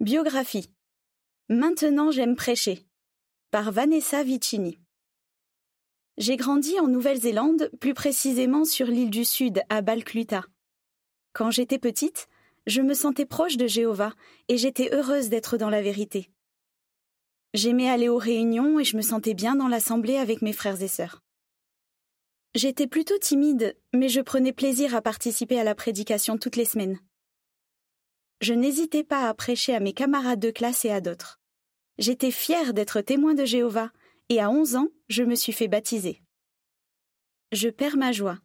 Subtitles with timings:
[0.00, 0.70] Biographie.
[1.48, 2.86] Maintenant j'aime prêcher.
[3.50, 4.78] Par Vanessa Vicini.
[6.18, 10.44] J'ai grandi en Nouvelle-Zélande, plus précisément sur l'île du Sud, à Balcluta.
[11.32, 12.28] Quand j'étais petite,
[12.68, 14.12] je me sentais proche de Jéhovah
[14.46, 16.30] et j'étais heureuse d'être dans la vérité.
[17.52, 20.86] J'aimais aller aux réunions et je me sentais bien dans l'assemblée avec mes frères et
[20.86, 21.24] sœurs.
[22.54, 27.00] J'étais plutôt timide, mais je prenais plaisir à participer à la prédication toutes les semaines
[28.40, 31.40] je n'hésitais pas à prêcher à mes camarades de classe et à d'autres.
[31.98, 33.90] J'étais fière d'être témoin de Jéhovah,
[34.28, 36.22] et à onze ans, je me suis fait baptiser.
[37.50, 38.38] Je perds ma joie.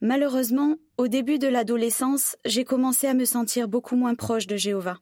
[0.00, 4.98] Malheureusement, au début de l'adolescence, j'ai commencé à me sentir beaucoup moins proche de Jéhovah.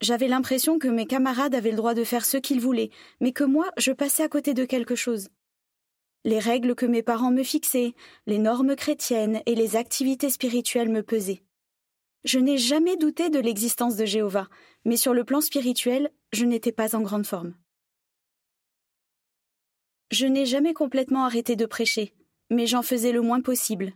[0.00, 2.90] J'avais l'impression que mes camarades avaient le droit de faire ce qu'ils voulaient,
[3.20, 5.28] mais que moi, je passais à côté de quelque chose.
[6.24, 7.94] Les règles que mes parents me fixaient,
[8.26, 11.42] les normes chrétiennes et les activités spirituelles me pesaient.
[12.24, 14.48] Je n'ai jamais douté de l'existence de Jéhovah,
[14.84, 17.54] mais sur le plan spirituel, je n'étais pas en grande forme.
[20.10, 22.14] Je n'ai jamais complètement arrêté de prêcher,
[22.50, 23.92] mais j'en faisais le moins possible.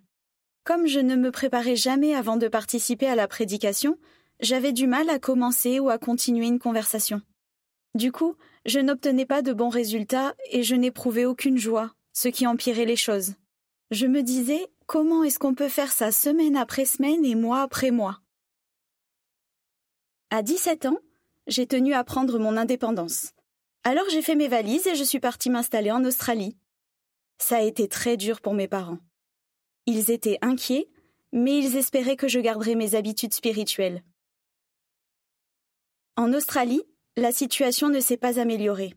[0.65, 3.99] Comme je ne me préparais jamais avant de participer à la prédication,
[4.41, 7.23] j'avais du mal à commencer ou à continuer une conversation.
[7.95, 8.37] Du coup,
[8.67, 12.97] je n'obtenais pas de bons résultats et je n'éprouvais aucune joie, ce qui empirait les
[12.97, 13.35] choses.
[13.91, 17.91] Je me disais comment est-ce qu'on peut faire ça semaine après semaine et mois après
[17.91, 18.21] mois?
[20.31, 20.99] À 17 ans,
[21.47, 23.33] j'ai tenu à prendre mon indépendance.
[23.83, 26.55] Alors j'ai fait mes valises et je suis partie m'installer en Australie.
[27.39, 28.99] Ça a été très dur pour mes parents.
[29.87, 30.91] Ils étaient inquiets,
[31.33, 34.05] mais ils espéraient que je garderais mes habitudes spirituelles.
[36.19, 36.83] En Australie,
[37.17, 38.93] la situation ne s'est pas améliorée.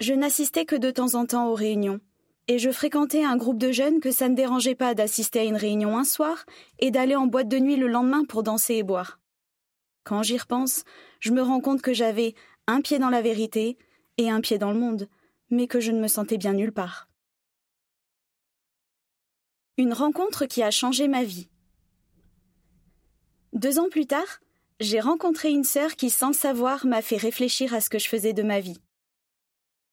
[0.00, 2.00] Je n'assistais que de temps en temps aux réunions
[2.46, 5.56] et je fréquentais un groupe de jeunes que ça ne dérangeait pas d'assister à une
[5.56, 6.46] réunion un soir
[6.78, 9.20] et d'aller en boîte de nuit le lendemain pour danser et boire.
[10.08, 10.84] Quand j'y repense,
[11.20, 12.34] je me rends compte que j'avais
[12.66, 13.76] un pied dans la vérité
[14.16, 15.06] et un pied dans le monde,
[15.50, 17.10] mais que je ne me sentais bien nulle part.
[19.76, 21.50] Une rencontre qui a changé ma vie.
[23.52, 24.40] Deux ans plus tard,
[24.80, 28.32] j'ai rencontré une sœur qui, sans savoir, m'a fait réfléchir à ce que je faisais
[28.32, 28.80] de ma vie.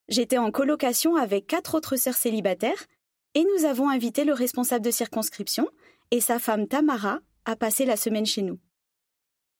[0.08, 2.86] J'étais en colocation avec quatre autres sœurs célibataires
[3.34, 5.68] et nous avons invité le responsable de circonscription
[6.10, 8.58] et sa femme Tamara à passer la semaine chez nous.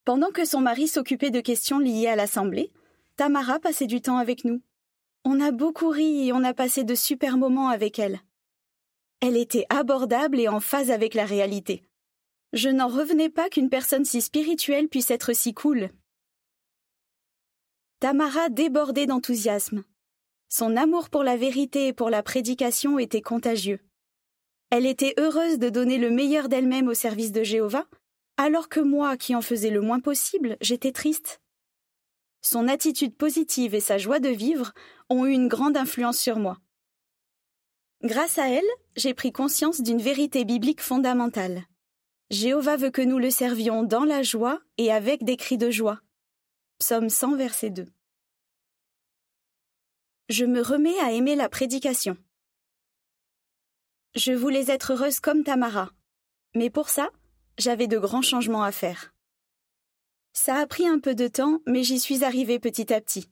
[0.06, 2.70] Pendant que son mari s'occupait de questions liées à l'Assemblée,
[3.16, 4.62] Tamara passait du temps avec nous.
[5.24, 8.20] On a beaucoup ri et on a passé de super moments avec elle.
[9.20, 11.82] Elle était abordable et en phase avec la réalité.
[12.52, 15.90] Je n'en revenais pas qu'une personne si spirituelle puisse être si cool.
[17.98, 19.82] Tamara débordait d'enthousiasme.
[20.48, 23.80] Son amour pour la vérité et pour la prédication était contagieux.
[24.70, 27.88] Elle était heureuse de donner le meilleur d'elle-même au service de Jéhovah,
[28.36, 31.41] alors que moi, qui en faisais le moins possible, j'étais triste.
[32.42, 34.72] Son attitude positive et sa joie de vivre
[35.08, 36.58] ont eu une grande influence sur moi.
[38.02, 41.64] Grâce à elle, j'ai pris conscience d'une vérité biblique fondamentale.
[42.30, 46.00] Jéhovah veut que nous le servions dans la joie et avec des cris de joie.
[46.78, 47.86] Psaume 100, verset 2
[50.28, 52.16] je me remets à aimer la prédication.
[54.16, 55.91] Je voulais être heureuse comme Tamara,
[56.54, 57.10] mais pour ça,
[57.58, 59.14] j'avais de grands changements à faire.
[60.32, 63.28] Ça a pris un peu de temps, mais j'y suis arrivée petit à petit.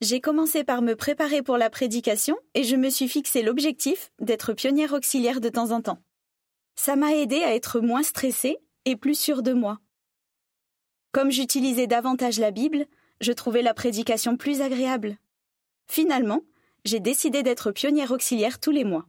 [0.00, 4.52] J'ai commencé par me préparer pour la prédication et je me suis fixé l'objectif d'être
[4.52, 6.02] pionnière auxiliaire de temps en temps.
[6.74, 9.78] Ça m'a aidé à être moins stressée et plus sûre de moi.
[11.12, 12.86] Comme j'utilisais davantage la Bible,
[13.20, 15.18] je trouvais la prédication plus agréable.
[15.86, 16.40] Finalement,
[16.84, 19.06] j'ai décidé d'être pionnière auxiliaire tous les mois.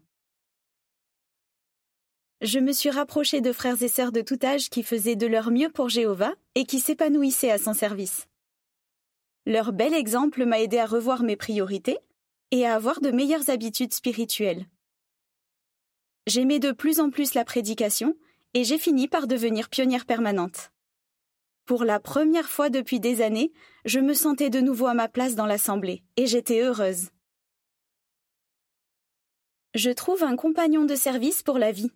[2.44, 5.50] Je me suis rapprochée de frères et sœurs de tout âge qui faisaient de leur
[5.50, 8.28] mieux pour Jéhovah et qui s'épanouissaient à son service.
[9.46, 12.00] Leur bel exemple m'a aidé à revoir mes priorités
[12.52, 14.68] et à avoir de meilleures habitudes spirituelles.
[16.28, 18.14] J'aimais de plus en plus la prédication
[18.54, 20.74] et j'ai fini par devenir pionnière permanente.
[21.66, 23.54] Pour la première fois depuis des années,
[23.86, 27.10] je me sentais de nouveau à ma place dans l'Assemblée, et j'étais heureuse.
[29.76, 31.92] Je trouve un compagnon de service pour la vie.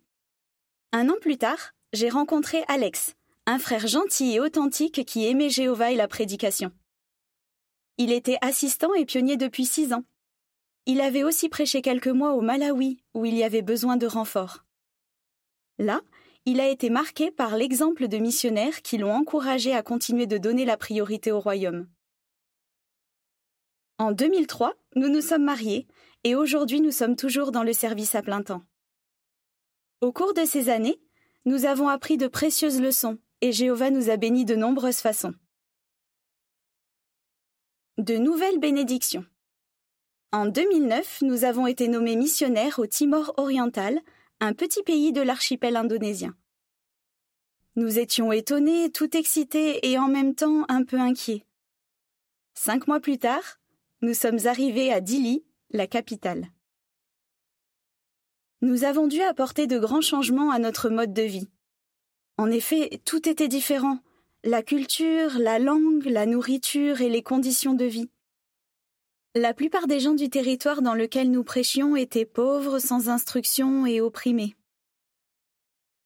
[0.93, 5.91] Un an plus tard, j'ai rencontré Alex, un frère gentil et authentique qui aimait Jéhovah
[5.91, 6.71] et la prédication.
[7.97, 10.03] Il était assistant et pionnier depuis six ans.
[10.85, 14.63] Il avait aussi prêché quelques mois au Malawi, où il y avait besoin de renfort.
[15.77, 16.01] Là,
[16.45, 20.63] il a été marqué par l'exemple de missionnaires qui l'ont encouragé à continuer de donner
[20.63, 21.89] la priorité au royaume.
[23.97, 25.85] En 2003, nous nous sommes mariés
[26.23, 28.63] et aujourd'hui nous sommes toujours dans le service à plein temps.
[29.99, 30.99] Au cours de ces années,
[31.45, 35.33] nous avons appris de précieuses leçons et Jéhovah nous a bénis de nombreuses façons.
[37.97, 39.25] De nouvelles bénédictions.
[40.31, 43.99] En 2009, nous avons été nommés missionnaires au Timor oriental,
[44.39, 46.35] un petit pays de l'archipel indonésien.
[47.75, 51.43] Nous étions étonnés, tout excités et en même temps un peu inquiets.
[52.53, 53.59] Cinq mois plus tard,
[54.01, 56.51] nous sommes arrivés à Dili, la capitale.
[58.61, 61.47] Nous avons dû apporter de grands changements à notre mode de vie.
[62.37, 63.99] En effet, tout était différent
[64.43, 68.09] la culture, la langue, la nourriture et les conditions de vie.
[69.35, 73.99] La plupart des gens du territoire dans lequel nous prêchions étaient pauvres, sans instruction et
[73.99, 74.55] opprimés.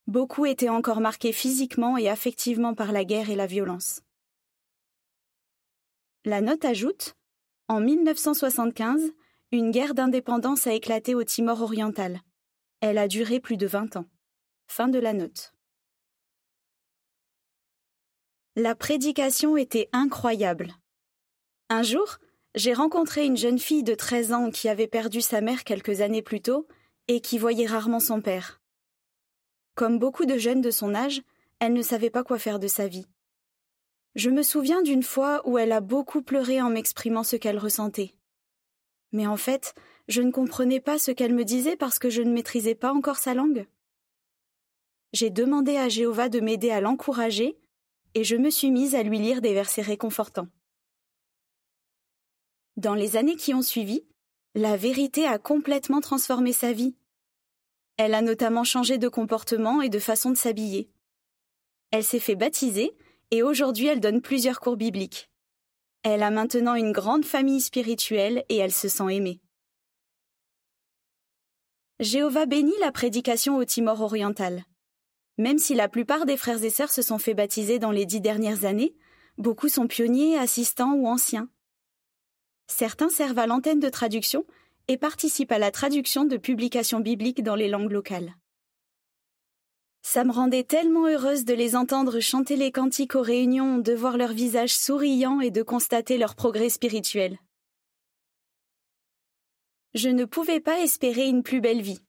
[0.08, 4.02] Beaucoup étaient encore marqués physiquement et affectivement par la guerre et la violence.
[6.26, 7.16] La note ajoute
[7.68, 9.12] En 1975,
[9.52, 12.22] une guerre d'indépendance a éclaté au Timor oriental.
[12.82, 14.06] Elle a duré plus de 20 ans.
[14.66, 15.54] Fin de la note.
[18.56, 20.74] La prédication était incroyable.
[21.70, 22.18] Un jour,
[22.56, 26.24] j'ai rencontré une jeune fille de 13 ans qui avait perdu sa mère quelques années
[26.24, 26.68] plus tôt
[27.08, 28.60] et qui voyait rarement son père.
[29.76, 31.22] Comme beaucoup de jeunes de son âge,
[31.60, 33.06] elle ne savait pas quoi faire de sa vie.
[34.16, 38.16] Je me souviens d'une fois où elle a beaucoup pleuré en m'exprimant ce qu'elle ressentait.
[39.12, 39.76] Mais en fait,
[40.08, 43.18] je ne comprenais pas ce qu'elle me disait parce que je ne maîtrisais pas encore
[43.18, 43.68] sa langue.
[45.14, 47.58] J'ai demandé à Jéhovah de m'aider à l'encourager
[48.14, 50.48] et je me suis mise à lui lire des versets réconfortants.
[52.78, 54.06] Dans les années qui ont suivi,
[54.56, 56.96] la vérité a complètement transformé sa vie.
[57.98, 60.90] Elle a notamment changé de comportement et de façon de s'habiller.
[61.92, 62.92] Elle s'est fait baptiser
[63.32, 65.30] et aujourd'hui elle donne plusieurs cours bibliques.
[66.04, 69.40] Elle a maintenant une grande famille spirituelle et elle se sent aimée.
[72.02, 74.64] Jéhovah bénit la prédication au Timor oriental.
[75.38, 78.22] Même si la plupart des frères et sœurs se sont fait baptiser dans les dix
[78.22, 78.96] dernières années,
[79.38, 81.48] beaucoup sont pionniers, assistants ou anciens.
[82.66, 84.46] Certains servent à l'antenne de traduction
[84.88, 88.34] et participent à la traduction de publications bibliques dans les langues locales.
[90.02, 94.18] Ça me rendait tellement heureuse de les entendre chanter les cantiques aux réunions, de voir
[94.18, 97.38] leurs visages souriants et de constater leur progrès spirituel.
[99.94, 102.00] Je ne pouvais pas espérer une plus belle vie.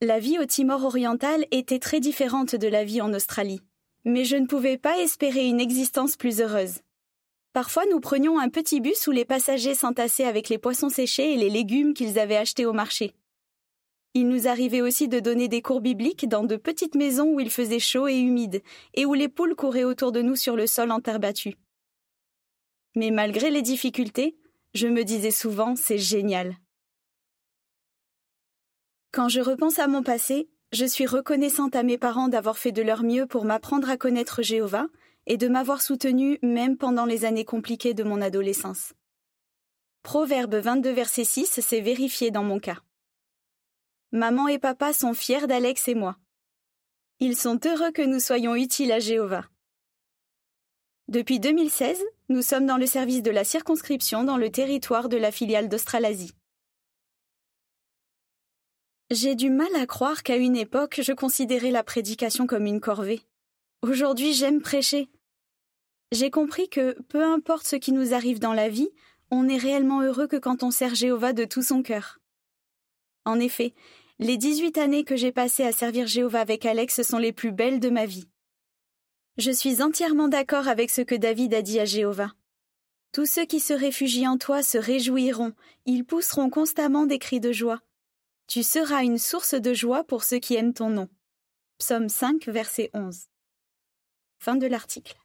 [0.00, 3.60] La vie au Timor oriental était très différente de la vie en Australie.
[4.06, 6.80] Mais je ne pouvais pas espérer une existence plus heureuse.
[7.52, 11.36] Parfois nous prenions un petit bus où les passagers s'entassaient avec les poissons séchés et
[11.36, 13.12] les légumes qu'ils avaient achetés au marché.
[14.14, 17.50] Il nous arrivait aussi de donner des cours bibliques dans de petites maisons où il
[17.50, 18.62] faisait chaud et humide,
[18.94, 21.56] et où les poules couraient autour de nous sur le sol en terre battue.
[22.94, 24.38] Mais malgré les difficultés,
[24.76, 26.56] je me disais souvent c'est génial.
[29.12, 32.82] Quand je repense à mon passé, je suis reconnaissante à mes parents d'avoir fait de
[32.82, 34.86] leur mieux pour m'apprendre à connaître Jéhovah
[35.26, 38.92] et de m'avoir soutenue même pendant les années compliquées de mon adolescence.
[40.02, 42.78] Proverbe 22 verset 6 s'est vérifié dans mon cas.
[44.12, 46.16] Maman et papa sont fiers d'Alex et moi.
[47.18, 49.46] Ils sont heureux que nous soyons utiles à Jéhovah.
[51.08, 55.30] Depuis 2016, nous sommes dans le service de la circonscription dans le territoire de la
[55.30, 56.32] filiale d'Australasie.
[59.12, 63.20] J'ai du mal à croire qu'à une époque je considérais la prédication comme une corvée.
[63.82, 65.08] Aujourd'hui j'aime prêcher.
[66.10, 68.90] J'ai compris que, peu importe ce qui nous arrive dans la vie,
[69.30, 72.18] on est réellement heureux que quand on sert Jéhovah de tout son cœur.
[73.24, 73.74] En effet,
[74.18, 77.78] les 18 années que j'ai passées à servir Jéhovah avec Alex sont les plus belles
[77.78, 78.26] de ma vie.
[79.38, 82.32] Je suis entièrement d'accord avec ce que David a dit à Jéhovah.
[83.12, 85.52] Tous ceux qui se réfugient en toi se réjouiront,
[85.84, 87.82] ils pousseront constamment des cris de joie.
[88.46, 91.08] Tu seras une source de joie pour ceux qui aiment ton nom.
[91.78, 93.26] Psaume 5, verset 11.
[94.38, 95.18] Fin de l'article.